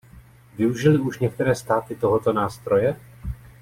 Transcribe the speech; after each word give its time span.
Využily 0.57 0.97
už 0.99 1.19
některé 1.19 1.55
státy 1.55 1.95
tohoto 1.95 2.33
nástroje? 2.33 2.99